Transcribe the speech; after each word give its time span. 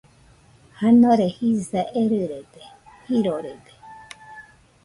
Janore 0.79 1.27
jisa 1.39 1.81
erɨrede, 2.01 2.63
jirorede 3.05 3.73